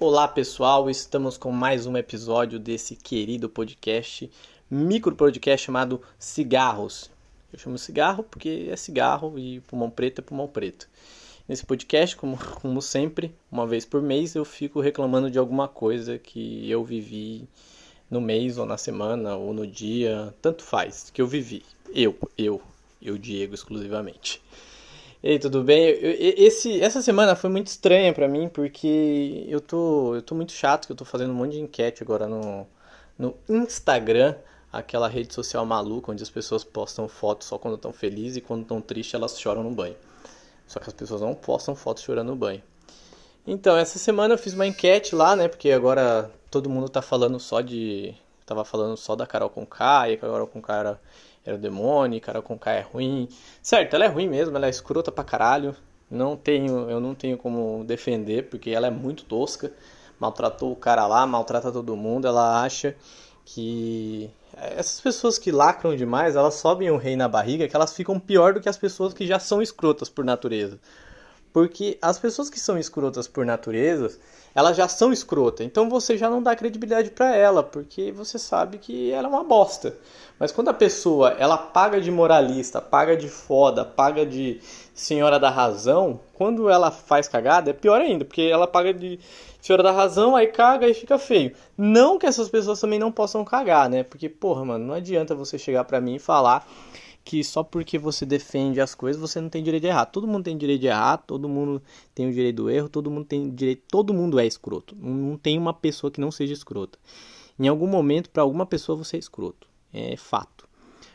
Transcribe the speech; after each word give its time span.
Olá 0.00 0.28
pessoal, 0.28 0.88
estamos 0.88 1.36
com 1.36 1.50
mais 1.50 1.84
um 1.84 1.96
episódio 1.96 2.56
desse 2.60 2.94
querido 2.94 3.48
podcast, 3.48 4.30
micro 4.70 5.12
podcast 5.16 5.66
chamado 5.66 6.00
Cigarros. 6.16 7.10
Eu 7.52 7.58
chamo 7.58 7.76
cigarro 7.76 8.22
porque 8.22 8.68
é 8.70 8.76
cigarro 8.76 9.36
e 9.36 9.58
pulmão 9.62 9.90
preto 9.90 10.20
é 10.20 10.22
pulmão 10.22 10.46
preto. 10.46 10.88
Nesse 11.48 11.66
podcast, 11.66 12.14
como, 12.14 12.38
como 12.62 12.80
sempre, 12.80 13.34
uma 13.50 13.66
vez 13.66 13.84
por 13.84 14.00
mês 14.00 14.36
eu 14.36 14.44
fico 14.44 14.80
reclamando 14.80 15.28
de 15.28 15.38
alguma 15.38 15.66
coisa 15.66 16.16
que 16.16 16.70
eu 16.70 16.84
vivi 16.84 17.48
no 18.08 18.20
mês 18.20 18.56
ou 18.56 18.64
na 18.64 18.78
semana 18.78 19.34
ou 19.34 19.52
no 19.52 19.66
dia, 19.66 20.32
tanto 20.40 20.62
faz, 20.62 21.10
que 21.10 21.20
eu 21.20 21.26
vivi. 21.26 21.64
Eu, 21.92 22.16
eu, 22.38 22.62
eu 23.02 23.18
Diego 23.18 23.52
exclusivamente. 23.52 24.40
Ei, 25.22 25.38
tudo 25.38 25.64
bem? 25.64 25.98
esse, 26.00 26.80
essa 26.80 27.02
semana 27.02 27.34
foi 27.34 27.50
muito 27.50 27.66
estranha 27.66 28.12
para 28.14 28.28
mim 28.28 28.48
porque 28.48 29.44
eu 29.48 29.60
tô, 29.60 30.14
eu 30.14 30.22
tô 30.22 30.34
muito 30.34 30.52
chato 30.52 30.86
que 30.86 30.92
eu 30.92 30.96
tô 30.96 31.04
fazendo 31.04 31.32
um 31.32 31.34
monte 31.34 31.52
de 31.52 31.60
enquete 31.60 32.02
agora 32.04 32.28
no, 32.28 32.66
no 33.18 33.36
Instagram, 33.48 34.36
aquela 34.72 35.08
rede 35.08 35.34
social 35.34 35.66
maluca 35.66 36.12
onde 36.12 36.22
as 36.22 36.30
pessoas 36.30 36.62
postam 36.62 37.08
fotos 37.08 37.48
só 37.48 37.58
quando 37.58 37.74
estão 37.74 37.92
felizes 37.92 38.36
e 38.36 38.40
quando 38.40 38.62
estão 38.62 38.80
tristes 38.80 39.14
elas 39.14 39.40
choram 39.40 39.64
no 39.64 39.70
banho. 39.72 39.96
Só 40.68 40.78
que 40.78 40.86
as 40.86 40.92
pessoas 40.92 41.20
não 41.20 41.34
postam 41.34 41.74
fotos 41.74 42.04
chorando 42.04 42.28
no 42.28 42.36
banho. 42.36 42.62
Então, 43.46 43.76
essa 43.76 43.98
semana 43.98 44.34
eu 44.34 44.38
fiz 44.38 44.52
uma 44.52 44.66
enquete 44.66 45.14
lá, 45.14 45.34
né? 45.34 45.48
Porque 45.48 45.72
agora 45.72 46.30
todo 46.50 46.68
mundo 46.68 46.88
tá 46.88 47.00
falando 47.00 47.40
só 47.40 47.62
de. 47.62 48.14
Tava 48.48 48.64
falando 48.64 48.96
só 48.96 49.14
da 49.14 49.26
Carol 49.26 49.50
com 49.50 49.64
K, 49.64 50.10
e 50.10 50.14
a 50.14 50.18
Carol 50.18 50.46
com 50.46 50.60
K 50.60 50.74
era 50.74 51.00
era 51.48 51.56
o 51.56 51.58
demônio, 51.58 52.20
Carol 52.20 52.42
Conká 52.42 52.72
é 52.72 52.82
ruim. 52.82 53.26
Certo, 53.62 53.94
ela 53.94 54.04
é 54.04 54.08
ruim 54.08 54.28
mesmo, 54.28 54.54
ela 54.56 54.66
é 54.66 54.70
escrota 54.70 55.10
pra 55.10 55.24
caralho. 55.24 55.74
Não 56.10 56.36
tenho, 56.36 56.90
eu 56.90 57.00
não 57.00 57.14
tenho 57.14 57.38
como 57.38 57.84
defender, 57.84 58.48
porque 58.50 58.70
ela 58.70 58.86
é 58.86 58.90
muito 58.90 59.24
tosca. 59.24 59.72
Maltratou 60.20 60.72
o 60.72 60.76
cara 60.76 61.06
lá, 61.06 61.26
maltrata 61.26 61.72
todo 61.72 61.96
mundo. 61.96 62.26
Ela 62.26 62.62
acha 62.62 62.94
que 63.46 64.30
essas 64.54 65.00
pessoas 65.00 65.38
que 65.38 65.50
lacram 65.50 65.96
demais, 65.96 66.36
elas 66.36 66.54
sobem 66.54 66.90
o 66.90 66.98
rei 66.98 67.16
na 67.16 67.28
barriga, 67.28 67.66
que 67.66 67.76
elas 67.76 67.94
ficam 67.94 68.20
pior 68.20 68.52
do 68.52 68.60
que 68.60 68.68
as 68.68 68.76
pessoas 68.76 69.14
que 69.14 69.26
já 69.26 69.38
são 69.38 69.62
escrotas 69.62 70.08
por 70.10 70.24
natureza. 70.26 70.78
Porque 71.58 71.98
as 72.00 72.20
pessoas 72.20 72.48
que 72.48 72.60
são 72.60 72.78
escrotas 72.78 73.26
por 73.26 73.44
natureza, 73.44 74.16
elas 74.54 74.76
já 74.76 74.86
são 74.86 75.12
escrotas. 75.12 75.66
Então 75.66 75.90
você 75.90 76.16
já 76.16 76.30
não 76.30 76.40
dá 76.40 76.54
credibilidade 76.54 77.10
para 77.10 77.34
ela, 77.34 77.64
porque 77.64 78.12
você 78.12 78.38
sabe 78.38 78.78
que 78.78 79.10
ela 79.10 79.26
é 79.26 79.28
uma 79.28 79.42
bosta. 79.42 79.96
Mas 80.38 80.52
quando 80.52 80.68
a 80.68 80.72
pessoa, 80.72 81.30
ela 81.36 81.58
paga 81.58 82.00
de 82.00 82.12
moralista, 82.12 82.80
paga 82.80 83.16
de 83.16 83.28
foda, 83.28 83.84
paga 83.84 84.24
de 84.24 84.60
senhora 84.94 85.40
da 85.40 85.50
razão, 85.50 86.20
quando 86.32 86.70
ela 86.70 86.92
faz 86.92 87.26
cagada, 87.26 87.70
é 87.70 87.72
pior 87.72 88.00
ainda, 88.00 88.24
porque 88.24 88.42
ela 88.42 88.68
paga 88.68 88.94
de 88.94 89.18
senhora 89.60 89.82
da 89.82 89.90
razão, 89.90 90.36
aí 90.36 90.46
caga 90.46 90.86
e 90.86 90.94
fica 90.94 91.18
feio. 91.18 91.56
Não 91.76 92.20
que 92.20 92.26
essas 92.26 92.48
pessoas 92.48 92.80
também 92.80 93.00
não 93.00 93.10
possam 93.10 93.44
cagar, 93.44 93.90
né? 93.90 94.04
Porque, 94.04 94.28
porra, 94.28 94.64
mano, 94.64 94.86
não 94.86 94.94
adianta 94.94 95.34
você 95.34 95.58
chegar 95.58 95.82
pra 95.82 96.00
mim 96.00 96.14
e 96.14 96.20
falar 96.20 96.64
que 97.28 97.44
só 97.44 97.62
porque 97.62 97.98
você 97.98 98.24
defende 98.24 98.80
as 98.80 98.94
coisas 98.94 99.20
você 99.20 99.38
não 99.38 99.50
tem 99.50 99.62
direito 99.62 99.82
de 99.82 99.88
errar. 99.88 100.06
Todo 100.06 100.26
mundo 100.26 100.44
tem 100.44 100.56
direito 100.56 100.80
de 100.80 100.86
errar, 100.86 101.18
todo 101.18 101.46
mundo 101.46 101.82
tem 102.14 102.26
o 102.26 102.32
direito 102.32 102.56
do 102.56 102.70
erro, 102.70 102.88
todo 102.88 103.10
mundo 103.10 103.26
tem 103.26 103.50
direito, 103.50 103.82
todo 103.90 104.14
mundo 104.14 104.40
é 104.40 104.46
escroto. 104.46 104.96
Não 104.98 105.36
tem 105.36 105.58
uma 105.58 105.74
pessoa 105.74 106.10
que 106.10 106.22
não 106.22 106.30
seja 106.30 106.54
escrota. 106.54 106.98
Em 107.58 107.68
algum 107.68 107.86
momento, 107.86 108.30
para 108.30 108.42
alguma 108.42 108.64
pessoa 108.64 108.96
você 108.96 109.16
é 109.16 109.18
escroto. 109.18 109.68
É 109.92 110.16
fato. 110.16 110.66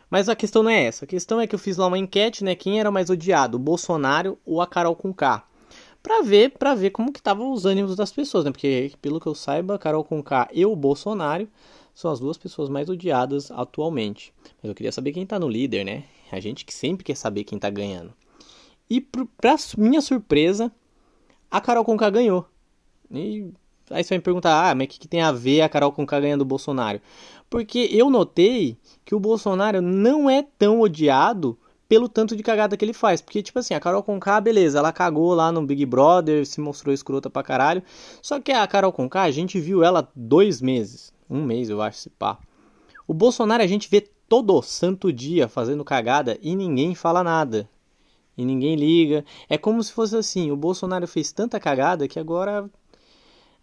Mas 0.08 0.30
a 0.30 0.36
questão 0.36 0.62
não 0.62 0.70
é 0.70 0.84
essa. 0.84 1.06
A 1.06 1.08
questão 1.08 1.42
é 1.42 1.48
que 1.48 1.56
eu 1.56 1.60
fiz 1.60 1.78
lá 1.78 1.88
uma 1.88 1.98
enquete, 1.98 2.44
né, 2.44 2.54
quem 2.54 2.80
era 2.80 2.92
mais 2.92 3.10
odiado, 3.10 3.58
o 3.58 3.60
Bolsonaro 3.60 4.38
ou 4.46 4.62
a 4.62 4.68
Carol 4.68 4.96
com 4.96 5.12
K? 5.12 5.44
Pra 6.04 6.22
ver, 6.22 6.52
para 6.52 6.76
ver 6.76 6.92
como 6.92 7.12
que 7.12 7.22
estavam 7.22 7.52
os 7.52 7.66
ânimos 7.66 7.96
das 7.96 8.12
pessoas, 8.12 8.46
né? 8.46 8.52
Porque 8.52 8.92
pelo 9.02 9.20
que 9.20 9.26
eu 9.26 9.34
saiba, 9.34 9.80
Carol 9.80 10.04
com 10.04 10.22
K 10.22 10.48
e 10.54 10.64
o 10.64 10.76
Bolsonaro 10.76 11.48
são 11.94 12.12
as 12.12 12.20
duas 12.20 12.38
pessoas 12.38 12.70
mais 12.70 12.90
odiadas 12.90 13.52
atualmente. 13.52 14.34
Mas 14.62 14.70
eu 14.70 14.76
queria 14.76 14.92
saber 14.92 15.12
quem 15.12 15.26
tá 15.26 15.40
no 15.40 15.48
líder, 15.48 15.84
né? 15.84 16.04
A 16.32 16.40
gente 16.40 16.66
que 16.66 16.74
sempre 16.74 17.04
quer 17.04 17.16
saber 17.16 17.44
quem 17.44 17.60
tá 17.60 17.70
ganhando. 17.70 18.14
E 18.90 19.00
pra 19.00 19.56
minha 19.78 20.02
surpresa, 20.02 20.72
a 21.50 21.62
Carol 21.62 21.86
Conká 21.86 22.10
ganhou. 22.10 22.46
E 23.12 23.52
aí 23.92 24.04
você 24.04 24.10
vai 24.10 24.18
me 24.18 24.24
perguntar, 24.24 24.70
ah, 24.70 24.76
mas 24.76 24.88
o 24.88 24.90
que, 24.90 25.00
que 25.00 25.08
tem 25.08 25.22
a 25.22 25.32
ver 25.32 25.62
a 25.62 25.70
Carol 25.70 25.92
Conká 25.92 26.20
ganhando 26.20 26.42
o 26.42 26.46
Bolsonaro? 26.46 27.00
Porque 27.50 27.88
eu 27.92 28.10
notei 28.10 28.78
que 29.06 29.14
o 29.14 29.20
Bolsonaro 29.20 29.82
não 29.82 30.28
é 30.28 30.42
tão 30.58 30.82
odiado 30.82 31.58
pelo 31.88 32.10
tanto 32.10 32.36
de 32.36 32.42
cagada 32.42 32.76
que 32.76 32.84
ele 32.84 32.94
faz. 32.94 33.22
Porque, 33.22 33.44
tipo 33.44 33.60
assim, 33.60 33.76
a 33.76 33.80
Carol 33.80 34.02
Conká, 34.02 34.42
beleza, 34.42 34.80
ela 34.80 34.92
cagou 34.92 35.36
lá 35.36 35.52
no 35.52 35.64
Big 35.64 35.86
Brother, 35.86 36.44
se 36.48 36.60
mostrou 36.60 36.92
escrota 36.92 37.30
pra 37.30 37.44
caralho. 37.44 37.84
Só 38.20 38.40
que 38.40 38.52
a 38.52 38.66
Carol 38.66 38.92
Conká, 38.92 39.22
a 39.22 39.32
gente 39.32 39.60
viu 39.60 39.84
ela 39.84 40.10
dois 40.16 40.60
meses 40.60 41.13
um 41.30 41.44
mês, 41.44 41.70
eu 41.70 41.82
acho, 41.82 42.00
se 42.00 42.10
pá. 42.10 42.38
O 43.08 43.14
Bolsonaro 43.14 43.64
a 43.64 43.68
gente 43.68 43.90
vê 43.90 44.02
todo 44.28 44.62
santo 44.62 45.12
dia 45.12 45.48
fazendo 45.48 45.84
cagada 45.84 46.38
e 46.42 46.56
ninguém 46.56 46.96
fala 46.96 47.24
nada. 47.24 47.70
E 48.38 48.44
ninguém 48.44 48.76
liga. 48.76 49.24
É 49.48 49.58
como 49.58 49.84
se 49.84 49.92
fosse 49.92 50.16
assim, 50.16 50.52
o 50.52 50.56
Bolsonaro 50.56 51.08
fez 51.08 51.32
tanta 51.32 51.60
cagada 51.60 52.08
que 52.08 52.20
agora 52.20 52.70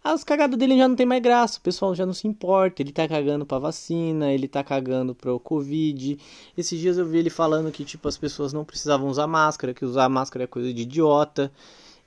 as 0.03 0.23
cagadas 0.23 0.57
dele 0.57 0.75
já 0.75 0.87
não 0.87 0.95
tem 0.95 1.05
mais 1.05 1.21
graça, 1.21 1.59
o 1.59 1.61
pessoal 1.61 1.93
já 1.93 2.07
não 2.07 2.13
se 2.13 2.27
importa, 2.27 2.81
ele 2.81 2.91
tá 2.91 3.07
cagando 3.07 3.45
pra 3.45 3.59
vacina, 3.59 4.33
ele 4.33 4.47
tá 4.47 4.63
cagando 4.63 5.13
pro 5.13 5.39
Covid. 5.39 6.17
Esses 6.57 6.79
dias 6.79 6.97
eu 6.97 7.05
vi 7.05 7.19
ele 7.19 7.29
falando 7.29 7.71
que, 7.71 7.85
tipo, 7.85 8.07
as 8.07 8.17
pessoas 8.17 8.51
não 8.51 8.65
precisavam 8.65 9.07
usar 9.07 9.27
máscara, 9.27 9.75
que 9.75 9.85
usar 9.85 10.09
máscara 10.09 10.45
é 10.45 10.47
coisa 10.47 10.73
de 10.73 10.81
idiota. 10.81 11.51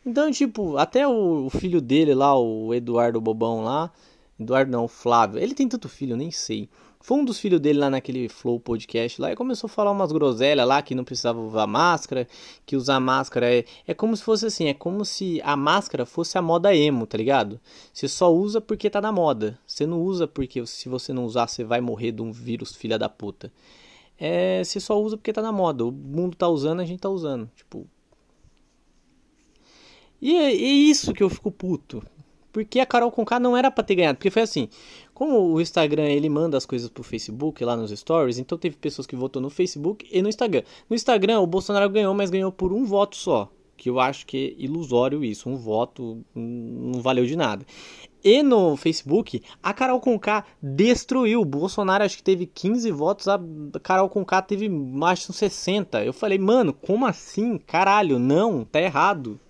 Então, 0.05 0.29
tipo, 0.33 0.77
até 0.77 1.07
o 1.07 1.49
filho 1.51 1.81
dele 1.81 2.15
lá, 2.15 2.37
o 2.37 2.75
Eduardo 2.75 3.21
Bobão 3.21 3.63
lá, 3.63 3.93
Eduardo 4.39 4.71
não, 4.71 4.89
Flávio. 4.89 5.41
Ele 5.41 5.55
tem 5.55 5.69
tanto 5.69 5.89
filho, 5.89 6.13
eu 6.13 6.17
nem 6.17 6.31
sei. 6.31 6.69
Foi 7.01 7.19
um 7.19 7.25
dos 7.25 7.39
filhos 7.39 7.61
dele 7.61 7.79
lá 7.79 7.91
naquele 7.91 8.31
Flow 8.31 8.59
podcast 8.59 9.21
lá 9.21 9.31
e 9.31 9.37
começou 9.37 9.67
a 9.67 9.71
falar 9.71 9.91
umas 9.91 10.11
groselhas 10.11 10.67
lá 10.67 10.81
que 10.81 10.95
não 10.95 11.05
precisava 11.05 11.39
usar 11.39 11.67
máscara, 11.67 12.27
que 12.65 12.77
usar 12.77 12.99
máscara 12.99 13.55
é, 13.55 13.67
é 13.87 13.93
como 13.93 14.17
se 14.17 14.23
fosse 14.23 14.47
assim, 14.47 14.69
é 14.69 14.73
como 14.73 15.05
se 15.05 15.39
a 15.45 15.55
máscara 15.55 16.07
fosse 16.07 16.39
a 16.39 16.43
moda 16.43 16.75
emo, 16.75 17.07
tá 17.07 17.19
ligado? 17.19 17.61
Você 17.93 18.09
só 18.09 18.33
usa 18.33 18.59
porque 18.59 18.89
tá 18.89 19.03
na 19.03 19.13
moda. 19.13 19.59
Você 19.67 19.85
não 19.87 20.01
usa 20.01 20.27
porque 20.27 20.67
se 20.67 20.89
você 20.89 21.13
não 21.13 21.27
usar 21.27 21.47
você 21.47 21.63
vai 21.63 21.79
morrer 21.83 22.11
de 22.11 22.23
um 22.23 22.33
vírus 22.33 22.75
filha 22.75 22.99
da 22.99 23.11
puta. 23.11 23.53
É, 24.19 24.65
você 24.65 24.81
só 24.81 24.99
usa 24.99 25.19
porque 25.19 25.31
tá 25.31 25.43
na 25.43 25.53
moda. 25.53 25.85
O 25.85 25.93
mundo 25.93 26.35
tá 26.37 26.49
usando, 26.49 26.81
a 26.81 26.87
gente 26.87 27.01
tá 27.01 27.11
usando. 27.11 27.51
Tipo. 27.55 27.87
E 30.23 30.35
é, 30.37 30.53
é 30.53 30.55
isso 30.55 31.13
que 31.13 31.23
eu 31.23 31.29
fico 31.29 31.51
puto. 31.51 32.03
Porque 32.55 32.79
a 32.79 32.87
Carol 32.87 33.11
Conká 33.11 33.41
não 33.41 33.57
era 33.57 33.69
para 33.69 33.83
ter 33.83 33.97
ganhado. 33.97 34.17
Porque 34.17 34.31
foi 34.31 34.43
assim, 34.43 34.69
como 35.13 35.53
o 35.53 35.61
Instagram 35.61 36.05
ele 36.05 36.29
manda 36.29 36.57
as 36.57 36.65
coisas 36.65 36.89
pro 36.89 37.03
Facebook 37.03 37.65
lá 37.65 37.77
nos 37.77 37.91
stories, 37.91 38.39
então 38.39 38.57
teve 38.57 38.77
pessoas 38.77 39.09
que 39.09 39.17
votou 39.17 39.43
no 39.43 39.51
Facebook 39.51 40.09
e 40.09 40.23
no 40.23 40.29
Instagram. 40.29 40.63
No 40.89 40.95
Instagram 40.95 41.41
o 41.41 41.49
Bolsonaro 41.49 41.91
ganhou, 41.91 42.15
mas 42.15 42.31
ganhou 42.31 42.53
por 42.53 42.73
um 42.73 42.85
voto 42.85 43.17
só. 43.17 43.51
Que 43.77 43.91
eu 43.91 43.99
acho 43.99 44.25
que 44.25 44.55
é 44.57 44.63
ilusório 44.63 45.25
isso. 45.25 45.49
Um 45.51 45.57
voto 45.57 46.25
não 46.33 47.03
valeu 47.03 47.27
de 47.27 47.35
nada. 47.35 47.67
E 48.23 48.41
no 48.41 48.77
Facebook, 48.77 49.43
a 49.61 49.75
Carol 49.75 50.01
Conká 50.01 50.45
destruiu. 50.63 51.41
O 51.41 51.45
Bolsonaro 51.45 52.05
acho 52.05 52.17
que 52.17 52.23
teve 52.23 52.47
15 52.47 52.91
votos, 52.93 53.27
a 53.27 53.39
Carol 53.83 54.09
Conká 54.09 54.41
teve 54.41 54.69
mais 54.69 55.27
de 55.27 55.33
60. 55.33 56.05
Eu 56.05 56.13
falei, 56.13 56.39
mano, 56.39 56.73
como 56.73 57.05
assim? 57.05 57.59
Caralho, 57.59 58.21
não, 58.21 58.65
tá 58.65 58.81
errado. 58.81 59.41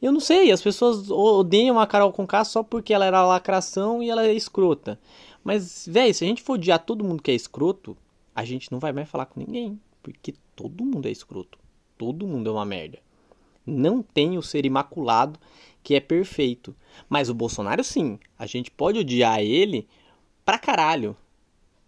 Eu 0.00 0.12
não 0.12 0.20
sei, 0.20 0.52
as 0.52 0.60
pessoas 0.60 1.10
odeiam 1.10 1.80
a 1.80 1.86
Carol 1.86 2.12
Conká 2.12 2.44
só 2.44 2.62
porque 2.62 2.92
ela 2.92 3.06
era 3.06 3.26
lacração 3.26 4.02
e 4.02 4.10
ela 4.10 4.26
é 4.26 4.32
escrota. 4.34 5.00
Mas, 5.42 5.86
velho, 5.88 6.14
se 6.14 6.24
a 6.24 6.26
gente 6.26 6.42
for 6.42 6.54
odiar 6.54 6.84
todo 6.84 7.04
mundo 7.04 7.22
que 7.22 7.30
é 7.30 7.34
escroto, 7.34 7.96
a 8.34 8.44
gente 8.44 8.70
não 8.70 8.78
vai 8.78 8.92
mais 8.92 9.08
falar 9.08 9.26
com 9.26 9.40
ninguém. 9.40 9.80
Porque 10.02 10.34
todo 10.54 10.84
mundo 10.84 11.06
é 11.06 11.10
escroto. 11.10 11.58
Todo 11.96 12.26
mundo 12.26 12.50
é 12.50 12.52
uma 12.52 12.64
merda. 12.64 12.98
Não 13.64 14.02
tem 14.02 14.36
o 14.36 14.42
ser 14.42 14.66
imaculado 14.66 15.40
que 15.82 15.94
é 15.94 16.00
perfeito. 16.00 16.76
Mas 17.08 17.28
o 17.28 17.34
Bolsonaro, 17.34 17.82
sim. 17.82 18.18
A 18.38 18.44
gente 18.44 18.70
pode 18.70 18.98
odiar 18.98 19.40
ele 19.40 19.88
pra 20.44 20.58
caralho. 20.58 21.16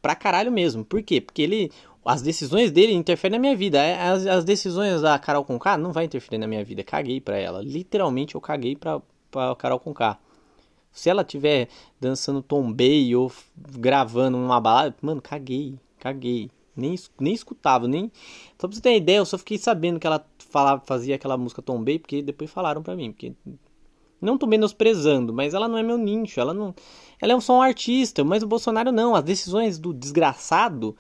Pra 0.00 0.14
caralho 0.14 0.52
mesmo. 0.52 0.84
Por 0.84 1.02
quê? 1.02 1.20
Porque 1.20 1.42
ele 1.42 1.70
as 2.04 2.22
decisões 2.22 2.70
dele 2.70 2.94
interferem 2.94 3.38
na 3.38 3.40
minha 3.40 3.54
vida. 3.54 3.78
É, 3.78 4.00
as, 4.00 4.26
as 4.26 4.44
decisões 4.44 5.02
da 5.02 5.18
Carol 5.18 5.44
Conká 5.44 5.76
não 5.76 5.92
vai 5.92 6.04
interferir 6.04 6.38
na 6.38 6.46
minha 6.46 6.64
vida. 6.64 6.82
Caguei 6.82 7.20
pra 7.20 7.36
ela. 7.36 7.60
Literalmente 7.62 8.34
eu 8.34 8.40
caguei 8.40 8.74
pra, 8.74 9.02
pra 9.30 9.54
Carol 9.56 9.78
Conká. 9.78 10.18
Se 10.90 11.10
ela 11.10 11.22
tiver 11.22 11.68
dançando 12.00 12.42
tombei 12.42 13.14
ou 13.14 13.30
gravando 13.56 14.38
uma 14.38 14.60
balada, 14.60 14.96
mano, 15.02 15.20
caguei, 15.20 15.74
caguei. 15.98 16.50
Nem, 16.74 16.94
nem 17.20 17.34
escutava, 17.34 17.86
nem. 17.86 18.10
Só 18.58 18.66
pra 18.66 18.74
você 18.74 18.80
ter 18.80 18.96
ideia, 18.96 19.18
eu 19.18 19.26
só 19.26 19.36
fiquei 19.36 19.58
sabendo 19.58 20.00
que 20.00 20.06
ela 20.06 20.24
falava, 20.38 20.82
fazia 20.86 21.16
aquela 21.16 21.36
música 21.36 21.60
tombei, 21.60 21.98
porque 21.98 22.22
depois 22.22 22.50
falaram 22.50 22.82
pra 22.82 22.96
mim. 22.96 23.12
Porque 23.12 23.32
não 24.20 24.38
tô 24.38 24.46
menosprezando, 24.46 25.32
mas 25.32 25.54
ela 25.54 25.68
não 25.68 25.78
é 25.78 25.82
meu 25.82 25.98
nicho, 25.98 26.40
ela 26.40 26.54
não. 26.54 26.74
Ela 27.20 27.32
é 27.32 27.40
só 27.40 27.58
um 27.58 27.62
artista, 27.62 28.22
mas 28.24 28.42
o 28.42 28.46
Bolsonaro 28.46 28.92
não. 28.92 29.14
As 29.14 29.24
decisões 29.24 29.78
do 29.78 29.92
desgraçado 29.92 30.96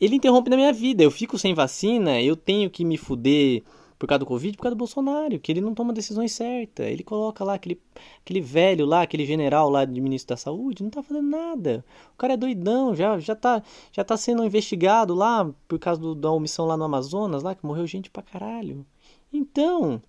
ele 0.00 0.16
interrompe 0.16 0.50
na 0.50 0.56
minha 0.56 0.72
vida. 0.72 1.04
Eu 1.04 1.10
fico 1.12 1.38
sem 1.38 1.54
vacina, 1.54 2.20
eu 2.20 2.34
tenho 2.34 2.68
que 2.68 2.84
me 2.84 2.96
fuder 2.96 3.62
por 3.96 4.08
causa 4.08 4.18
do 4.18 4.26
Covid, 4.26 4.56
por 4.56 4.64
causa 4.64 4.74
do 4.74 4.78
Bolsonaro, 4.78 5.38
que 5.38 5.52
ele 5.52 5.60
não 5.60 5.74
toma 5.74 5.92
decisões 5.92 6.32
certas. 6.32 6.88
Ele 6.88 7.04
coloca 7.04 7.44
lá 7.44 7.54
aquele, 7.54 7.80
aquele 8.20 8.40
velho 8.40 8.84
lá, 8.84 9.02
aquele 9.02 9.24
general 9.24 9.70
lá 9.70 9.84
de 9.84 10.00
ministro 10.00 10.34
da 10.34 10.36
saúde, 10.36 10.82
não 10.82 10.90
tá 10.90 11.04
fazendo 11.04 11.28
nada. 11.28 11.84
O 12.12 12.16
cara 12.16 12.32
é 12.32 12.36
doidão, 12.36 12.96
já, 12.96 13.16
já, 13.20 13.36
tá, 13.36 13.62
já 13.92 14.02
tá 14.02 14.16
sendo 14.16 14.44
investigado 14.44 15.14
lá 15.14 15.48
por 15.68 15.78
causa 15.78 16.00
do, 16.00 16.16
da 16.16 16.32
omissão 16.32 16.66
lá 16.66 16.76
no 16.76 16.82
Amazonas, 16.82 17.44
lá 17.44 17.54
que 17.54 17.64
morreu 17.64 17.86
gente 17.86 18.10
pra 18.10 18.24
caralho. 18.24 18.84
Então, 19.32 20.02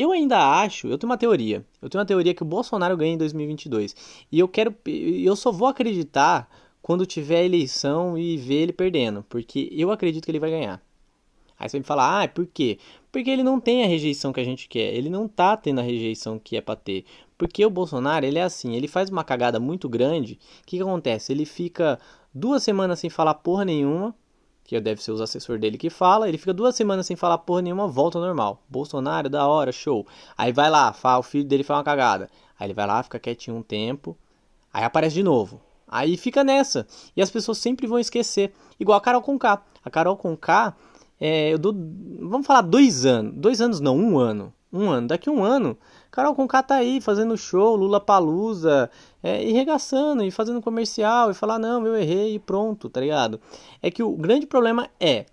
eu 0.00 0.12
ainda 0.12 0.38
acho, 0.60 0.88
eu 0.88 0.98
tenho 0.98 1.10
uma 1.10 1.18
teoria. 1.18 1.64
Eu 1.80 1.88
tenho 1.88 2.00
uma 2.00 2.06
teoria 2.06 2.34
que 2.34 2.42
o 2.42 2.46
Bolsonaro 2.46 2.96
ganha 2.96 3.14
em 3.14 3.18
2022. 3.18 3.96
E 4.30 4.38
eu 4.38 4.48
quero 4.48 4.74
eu 4.86 5.34
só 5.34 5.50
vou 5.50 5.68
acreditar 5.68 6.48
quando 6.82 7.04
tiver 7.06 7.44
eleição 7.44 8.16
e 8.16 8.36
ver 8.36 8.62
ele 8.62 8.72
perdendo, 8.72 9.24
porque 9.28 9.68
eu 9.72 9.90
acredito 9.90 10.24
que 10.24 10.30
ele 10.30 10.38
vai 10.38 10.50
ganhar. 10.50 10.80
Aí 11.58 11.68
você 11.68 11.78
me 11.78 11.84
fala, 11.84 12.22
ah, 12.22 12.28
por 12.28 12.46
quê? 12.46 12.78
Porque 13.10 13.30
ele 13.30 13.42
não 13.42 13.58
tem 13.58 13.82
a 13.82 13.86
rejeição 13.86 14.32
que 14.32 14.40
a 14.40 14.44
gente 14.44 14.68
quer, 14.68 14.94
ele 14.94 15.08
não 15.08 15.26
tá 15.26 15.56
tendo 15.56 15.80
a 15.80 15.82
rejeição 15.82 16.38
que 16.38 16.56
é 16.56 16.60
pra 16.60 16.76
ter. 16.76 17.04
Porque 17.38 17.64
o 17.64 17.70
Bolsonaro, 17.70 18.26
ele 18.26 18.38
é 18.38 18.42
assim, 18.42 18.76
ele 18.76 18.86
faz 18.86 19.10
uma 19.10 19.24
cagada 19.24 19.58
muito 19.58 19.88
grande, 19.88 20.34
o 20.62 20.66
que, 20.66 20.76
que 20.76 20.82
acontece? 20.82 21.32
Ele 21.32 21.44
fica 21.44 21.98
duas 22.32 22.62
semanas 22.62 22.98
sem 22.98 23.10
falar 23.10 23.34
porra 23.34 23.64
nenhuma, 23.64 24.14
que 24.66 24.78
deve 24.80 25.02
ser 25.02 25.12
os 25.12 25.20
assessores 25.20 25.60
dele 25.60 25.78
que 25.78 25.88
fala, 25.88 26.28
ele 26.28 26.36
fica 26.36 26.52
duas 26.52 26.74
semanas 26.74 27.06
sem 27.06 27.16
falar 27.16 27.38
porra 27.38 27.62
nenhuma, 27.62 27.86
volta 27.86 28.18
normal. 28.18 28.62
Bolsonaro, 28.68 29.28
da 29.30 29.46
hora, 29.46 29.70
show. 29.70 30.06
Aí 30.36 30.52
vai 30.52 30.68
lá, 30.68 30.92
fala, 30.92 31.20
o 31.20 31.22
filho 31.22 31.44
dele 31.44 31.62
faz 31.62 31.78
uma 31.78 31.84
cagada. 31.84 32.28
Aí 32.58 32.66
ele 32.66 32.74
vai 32.74 32.86
lá, 32.86 33.02
fica 33.02 33.18
quietinho 33.18 33.56
um 33.56 33.62
tempo, 33.62 34.16
aí 34.72 34.84
aparece 34.84 35.14
de 35.14 35.22
novo. 35.22 35.60
Aí 35.86 36.16
fica 36.16 36.42
nessa. 36.42 36.86
E 37.16 37.22
as 37.22 37.30
pessoas 37.30 37.58
sempre 37.58 37.86
vão 37.86 37.98
esquecer. 37.98 38.52
Igual 38.78 38.98
a 38.98 39.00
Carol 39.00 39.22
Conká. 39.22 39.62
A 39.84 39.88
Carol 39.88 40.16
Conká, 40.16 40.74
é, 41.20 41.52
eu 41.52 41.58
dou, 41.58 41.72
vamos 42.20 42.46
falar 42.46 42.62
dois 42.62 43.06
anos. 43.06 43.34
Dois 43.36 43.60
anos 43.60 43.78
não, 43.78 43.96
um 43.96 44.18
ano. 44.18 44.52
Um 44.72 44.90
ano. 44.90 45.06
Daqui 45.06 45.30
um 45.30 45.44
ano, 45.44 45.78
Carol 46.16 46.34
Conká 46.34 46.62
tá 46.62 46.76
aí 46.76 46.98
fazendo 46.98 47.36
show, 47.36 47.76
Lula 47.76 48.00
Palusa, 48.00 48.90
é, 49.22 49.46
e 49.46 49.52
regaçando, 49.52 50.24
e 50.24 50.30
fazendo 50.30 50.62
comercial, 50.62 51.30
e 51.30 51.34
falar, 51.34 51.58
não, 51.58 51.86
eu 51.86 51.94
errei, 51.94 52.36
e 52.36 52.38
pronto, 52.38 52.88
tá 52.88 53.02
ligado? 53.02 53.38
É 53.82 53.90
que 53.90 54.02
o 54.02 54.16
grande 54.16 54.46
problema 54.46 54.88
é, 54.98 55.26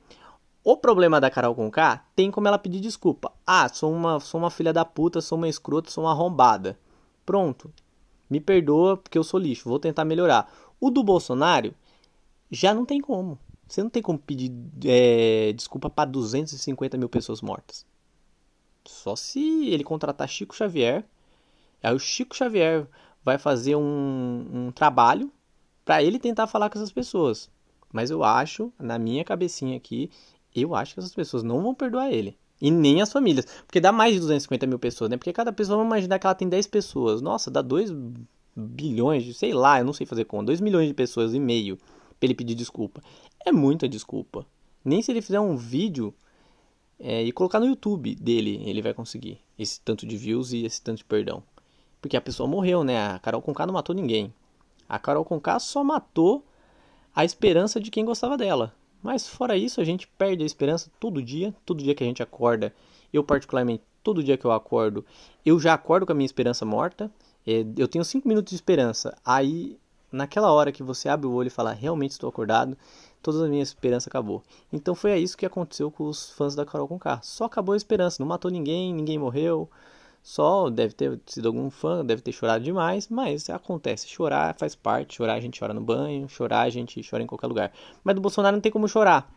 o 0.62 0.76
problema 0.76 1.22
da 1.22 1.30
Carol 1.30 1.56
Conká 1.56 2.06
tem 2.14 2.30
como 2.30 2.50
ela 2.50 2.60
pedir 2.60 2.82
desculpa. 2.82 3.32
Ah, 3.48 3.70
sou 3.70 3.94
uma, 3.94 4.20
sou 4.20 4.42
uma 4.42 4.50
filha 4.50 4.74
da 4.74 4.84
puta, 4.84 5.22
sou 5.22 5.38
uma 5.38 5.48
escrota, 5.48 5.90
sou 5.90 6.04
uma 6.04 6.12
arrombada. 6.12 6.78
Pronto. 7.26 7.72
Me 8.30 8.42
perdoa 8.42 8.98
porque 8.98 9.18
eu 9.18 9.24
sou 9.24 9.40
lixo, 9.40 9.70
vou 9.70 9.80
tentar 9.80 10.04
melhorar. 10.04 10.52
O 10.82 10.90
do 10.90 11.02
Bolsonaro 11.02 11.74
já 12.52 12.74
não 12.74 12.86
tem 12.86 13.00
como. 13.00 13.40
Você 13.70 13.82
não 13.82 13.90
tem 13.90 14.02
como 14.04 14.20
pedir 14.20 14.52
é, 14.84 15.54
desculpa 15.54 15.90
para 15.90 16.10
250 16.12 16.98
mil 16.98 17.08
pessoas 17.08 17.42
mortas. 17.42 17.86
Só 18.86 19.16
se 19.16 19.68
ele 19.68 19.84
contratar 19.84 20.28
Chico 20.28 20.56
Xavier. 20.56 21.06
Aí 21.82 21.94
o 21.94 22.00
Chico 22.00 22.36
Xavier 22.36 22.88
vai 23.24 23.38
fazer 23.38 23.76
um, 23.76 24.46
um 24.54 24.72
trabalho 24.72 25.32
para 25.86 26.04
ele 26.04 26.20
tentar 26.20 26.48
falar 26.48 26.70
com 26.70 26.78
essas 26.78 26.92
pessoas. 26.92 27.50
Mas 27.92 28.10
eu 28.10 28.24
acho, 28.24 28.72
na 28.80 28.98
minha 28.98 29.24
cabecinha 29.24 29.78
aqui, 29.78 30.10
eu 30.56 30.76
acho 30.76 30.94
que 30.94 31.00
essas 31.00 31.14
pessoas 31.14 31.44
não 31.44 31.62
vão 31.62 31.76
perdoar 31.76 32.12
ele. 32.12 32.38
E 32.62 32.72
nem 32.72 33.02
as 33.02 33.12
famílias. 33.12 33.46
Porque 33.66 33.80
dá 33.80 33.92
mais 33.92 34.14
de 34.14 34.20
250 34.20 34.66
mil 34.66 34.80
pessoas, 34.80 35.10
né? 35.10 35.18
Porque 35.18 35.34
cada 35.34 35.52
pessoa, 35.52 35.78
vamos 35.78 35.92
imaginar 35.92 36.18
que 36.18 36.26
ela 36.26 36.36
tem 36.36 36.48
10 36.48 36.68
pessoas. 36.68 37.22
Nossa, 37.22 37.52
dá 37.52 37.62
2 37.62 37.92
bilhões, 38.56 39.24
de, 39.24 39.34
sei 39.34 39.54
lá, 39.54 39.80
eu 39.80 39.86
não 39.86 39.94
sei 39.94 40.06
fazer 40.06 40.26
conta. 40.26 40.46
2 40.46 40.62
milhões 40.62 40.88
de 40.88 40.94
pessoas 40.94 41.34
e 41.34 41.40
meio 41.40 41.78
pra 42.20 42.28
ele 42.28 42.34
pedir 42.34 42.56
desculpa. 42.56 43.02
É 43.46 43.52
muita 43.52 43.88
desculpa. 43.88 44.46
Nem 44.84 45.02
se 45.02 45.12
ele 45.12 45.22
fizer 45.22 45.40
um 45.40 45.56
vídeo 45.58 46.14
é, 47.06 47.22
e 47.22 47.34
colocar 47.34 47.60
no 47.60 47.66
YouTube 47.66 48.16
dele, 48.16 48.64
ele 48.66 48.82
vai 48.82 48.94
conseguir 48.94 49.38
esse 49.60 49.82
tanto 49.82 50.08
de 50.08 50.16
views 50.16 50.54
e 50.54 50.66
esse 50.66 50.82
tanto 50.82 51.00
de 51.00 51.04
perdão. 51.04 51.44
Porque 52.02 52.16
a 52.16 52.22
pessoa 52.22 52.48
morreu, 52.48 52.82
né? 52.82 52.98
A 53.08 53.20
Carol 53.20 53.42
Conká 53.42 53.66
não 53.66 53.74
matou 53.74 53.94
ninguém. 53.94 54.34
A 54.88 54.98
Carol 54.98 55.26
Conká 55.26 55.60
só 55.60 55.84
matou 55.84 56.46
a 57.14 57.26
esperança 57.26 57.78
de 57.80 57.92
quem 57.92 58.06
gostava 58.06 58.38
dela. 58.38 58.74
Mas 59.02 59.28
fora 59.28 59.58
isso, 59.58 59.82
a 59.82 59.84
gente 59.84 60.08
perde 60.08 60.44
a 60.44 60.46
esperança 60.46 60.90
todo 60.98 61.22
dia, 61.22 61.54
todo 61.66 61.84
dia 61.84 61.94
que 61.94 62.04
a 62.04 62.08
gente 62.08 62.24
acorda. 62.24 62.74
Eu 63.12 63.22
particularmente, 63.22 63.84
todo 64.02 64.24
dia 64.24 64.38
que 64.38 64.46
eu 64.46 64.54
acordo, 64.54 65.06
eu 65.46 65.60
já 65.60 65.74
acordo 65.74 66.06
com 66.06 66.14
a 66.14 66.16
minha 66.16 66.26
esperança 66.26 66.66
morta. 66.66 67.12
É, 67.46 67.66
eu 67.78 67.88
tenho 67.90 68.06
5 68.06 68.26
minutos 68.26 68.52
de 68.52 68.56
esperança. 68.56 69.14
Aí, 69.26 69.78
naquela 70.10 70.54
hora 70.54 70.72
que 70.72 70.82
você 70.82 71.10
abre 71.10 71.28
o 71.28 71.34
olho 71.34 71.48
e 71.48 71.50
fala, 71.50 71.74
realmente 71.74 72.12
estou 72.12 72.30
acordado, 72.30 72.78
toda 73.24 73.46
a 73.46 73.50
minha 73.50 73.64
esperança 73.64 74.10
acabou. 74.10 74.44
Então 74.72 74.94
foi 74.94 75.18
isso 75.18 75.38
que 75.38 75.46
aconteceu 75.46 75.90
com 75.90 76.04
os 76.06 76.30
fãs 76.32 76.54
da 76.54 76.66
Carol 76.66 76.88
Conká. 76.88 77.22
Só 77.24 77.46
acabou 77.46 77.74
a 77.74 77.78
esperança, 77.78 78.22
não 78.22 78.28
matou 78.28 78.52
ninguém, 78.52 78.94
ninguém 78.94 79.18
morreu. 79.18 79.70
Só 80.22 80.70
deve 80.70 80.94
ter 80.94 81.20
sido 81.26 81.48
algum 81.48 81.70
fã, 81.70 82.06
deve 82.06 82.22
ter 82.22 82.32
chorado 82.32 82.64
demais, 82.64 83.08
mas 83.10 83.50
acontece. 83.50 84.08
Chorar 84.08 84.56
faz 84.56 84.76
parte. 84.76 85.16
Chorar 85.16 85.34
a 85.34 85.40
gente 85.40 85.60
chora 85.60 85.74
no 85.74 85.82
banho, 85.82 86.30
chorar 86.30 86.62
a 86.62 86.70
gente 86.70 87.02
chora 87.10 87.24
em 87.24 87.28
qualquer 87.28 87.48
lugar. 87.48 87.74
Mas 88.04 88.16
do 88.16 88.22
Bolsonaro 88.22 88.56
não 88.56 88.62
tem 88.62 88.72
como 88.72 88.88
chorar. 88.88 89.34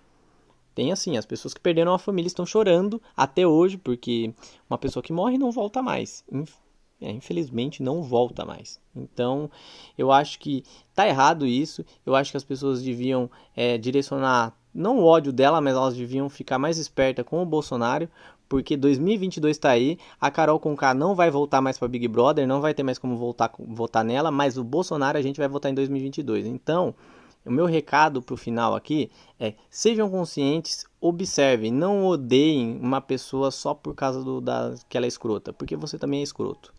Tem 0.74 0.92
assim, 0.92 1.16
as 1.16 1.24
pessoas 1.24 1.54
que 1.54 1.60
perderam 1.60 1.94
a 1.94 1.98
família 1.98 2.26
estão 2.26 2.44
chorando 2.44 3.00
até 3.16 3.46
hoje, 3.46 3.78
porque 3.78 4.34
uma 4.68 4.76
pessoa 4.76 5.02
que 5.02 5.12
morre 5.12 5.38
não 5.38 5.50
volta 5.50 5.80
mais. 5.82 6.22
É, 7.00 7.10
infelizmente 7.10 7.82
não 7.82 8.02
volta 8.02 8.44
mais. 8.44 8.80
Então, 8.94 9.50
eu 9.98 10.10
acho 10.10 10.38
que 10.38 10.64
tá 10.94 11.06
errado 11.06 11.46
isso. 11.46 11.84
Eu 12.06 12.14
acho 12.14 12.30
que 12.30 12.36
as 12.36 12.44
pessoas 12.44 12.82
deviam 12.82 13.30
é, 13.54 13.76
direcionar 13.76 14.56
não 14.72 14.98
o 14.98 15.04
ódio 15.04 15.32
dela, 15.32 15.60
mas 15.60 15.74
elas 15.74 15.94
deviam 15.94 16.28
ficar 16.28 16.58
mais 16.58 16.78
espertas 16.78 17.24
com 17.24 17.42
o 17.42 17.46
Bolsonaro, 17.46 18.08
porque 18.48 18.76
2022 18.76 19.56
está 19.56 19.70
aí. 19.70 19.98
A 20.20 20.30
Carol 20.30 20.60
Conká 20.60 20.94
não 20.94 21.14
vai 21.14 21.30
voltar 21.30 21.60
mais 21.60 21.78
para 21.78 21.88
Big 21.88 22.06
Brother, 22.08 22.46
não 22.46 22.60
vai 22.60 22.74
ter 22.74 22.82
mais 22.82 22.98
como 22.98 23.16
voltar 23.16 23.52
votar 23.58 24.04
nela, 24.04 24.30
mas 24.30 24.56
o 24.56 24.64
Bolsonaro 24.64 25.18
a 25.18 25.22
gente 25.22 25.38
vai 25.38 25.48
votar 25.48 25.70
em 25.70 25.74
2022. 25.74 26.46
Então, 26.46 26.94
o 27.44 27.50
meu 27.50 27.64
recado 27.66 28.20
para 28.20 28.34
o 28.34 28.36
final 28.36 28.74
aqui 28.74 29.10
é: 29.38 29.54
sejam 29.70 30.10
conscientes, 30.10 30.84
observem, 31.00 31.72
não 31.72 32.06
odeiem 32.06 32.78
uma 32.80 33.00
pessoa 33.00 33.50
só 33.50 33.72
por 33.72 33.94
causa 33.94 34.22
do, 34.22 34.40
da, 34.40 34.74
que 34.88 34.96
ela 34.96 35.06
é 35.06 35.08
escrota, 35.08 35.52
porque 35.52 35.76
você 35.76 35.98
também 35.98 36.20
é 36.20 36.22
escroto. 36.22 36.75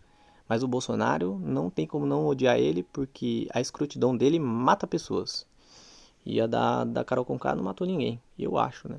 Mas 0.48 0.62
o 0.62 0.68
Bolsonaro 0.68 1.38
não 1.44 1.68
tem 1.68 1.86
como 1.86 2.06
não 2.06 2.26
odiar 2.26 2.58
ele, 2.58 2.82
porque 2.82 3.46
a 3.52 3.60
escrotidão 3.60 4.16
dele 4.16 4.38
mata 4.38 4.86
pessoas. 4.86 5.46
E 6.24 6.40
a 6.40 6.46
da, 6.46 6.84
da 6.84 7.04
Carol 7.04 7.24
Conká 7.24 7.54
não 7.54 7.64
matou 7.64 7.86
ninguém, 7.86 8.20
eu 8.38 8.56
acho, 8.56 8.88
né? 8.88 8.98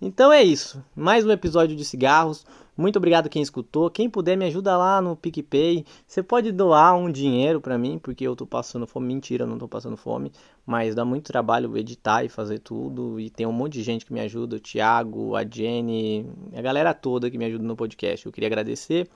Então 0.00 0.32
é 0.32 0.42
isso. 0.44 0.82
Mais 0.94 1.26
um 1.26 1.30
episódio 1.32 1.76
de 1.76 1.84
cigarros. 1.84 2.46
Muito 2.76 2.96
obrigado 2.96 3.28
quem 3.28 3.42
escutou. 3.42 3.90
Quem 3.90 4.08
puder 4.08 4.36
me 4.36 4.44
ajuda 4.44 4.76
lá 4.76 5.02
no 5.02 5.16
PicPay. 5.16 5.84
Você 6.06 6.22
pode 6.22 6.52
doar 6.52 6.94
um 6.94 7.10
dinheiro 7.10 7.60
para 7.60 7.76
mim, 7.76 7.98
porque 7.98 8.24
eu 8.24 8.36
tô 8.36 8.46
passando 8.46 8.86
fome. 8.86 9.08
Mentira, 9.08 9.44
não 9.44 9.58
tô 9.58 9.66
passando 9.66 9.96
fome. 9.96 10.30
Mas 10.64 10.94
dá 10.94 11.04
muito 11.04 11.32
trabalho 11.32 11.76
editar 11.76 12.22
e 12.22 12.28
fazer 12.28 12.60
tudo. 12.60 13.18
E 13.18 13.28
tem 13.28 13.44
um 13.44 13.52
monte 13.52 13.72
de 13.72 13.82
gente 13.82 14.06
que 14.06 14.12
me 14.12 14.20
ajuda. 14.20 14.54
O 14.54 14.60
Thiago, 14.60 15.34
a 15.34 15.44
Jenny, 15.44 16.30
a 16.54 16.62
galera 16.62 16.94
toda 16.94 17.28
que 17.28 17.36
me 17.36 17.46
ajuda 17.46 17.64
no 17.64 17.74
podcast. 17.74 18.24
Eu 18.24 18.30
queria 18.30 18.46
agradecer. 18.46 19.10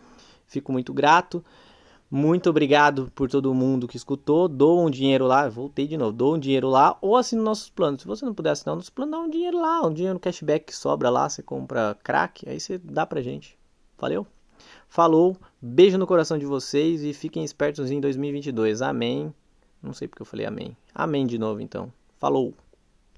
Fico 0.52 0.70
muito 0.70 0.92
grato. 0.92 1.42
Muito 2.10 2.50
obrigado 2.50 3.10
por 3.14 3.30
todo 3.30 3.54
mundo 3.54 3.88
que 3.88 3.96
escutou. 3.96 4.46
Dou 4.46 4.86
um 4.86 4.90
dinheiro 4.90 5.26
lá, 5.26 5.48
voltei 5.48 5.86
de 5.86 5.96
novo, 5.96 6.12
dou 6.12 6.34
um 6.34 6.38
dinheiro 6.38 6.68
lá 6.68 6.98
ou 7.00 7.16
assine 7.16 7.40
nossos 7.40 7.70
planos. 7.70 8.02
Se 8.02 8.06
você 8.06 8.22
não 8.26 8.34
puder 8.34 8.50
assinar 8.50 8.76
nossos 8.76 8.90
planos, 8.90 9.12
dá 9.12 9.18
um 9.18 9.30
dinheiro 9.30 9.58
lá, 9.58 9.80
um 9.80 9.92
dinheiro 9.92 10.12
no 10.12 10.20
cashback 10.20 10.66
que 10.66 10.76
sobra 10.76 11.08
lá, 11.08 11.26
você 11.26 11.42
compra 11.42 11.96
crack, 12.04 12.46
aí 12.46 12.60
você 12.60 12.76
dá 12.76 13.06
pra 13.06 13.22
gente. 13.22 13.58
Valeu? 13.98 14.26
Falou, 14.88 15.34
beijo 15.60 15.96
no 15.96 16.06
coração 16.06 16.36
de 16.36 16.44
vocês 16.44 17.02
e 17.02 17.14
fiquem 17.14 17.44
espertos 17.44 17.90
em 17.90 17.98
2022. 17.98 18.82
Amém. 18.82 19.32
Não 19.82 19.94
sei 19.94 20.06
porque 20.06 20.20
eu 20.20 20.26
falei 20.26 20.44
amém. 20.44 20.76
Amém 20.94 21.26
de 21.26 21.38
novo 21.38 21.62
então. 21.62 21.90
Falou. 22.18 22.52